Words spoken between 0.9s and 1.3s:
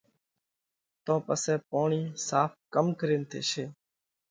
تو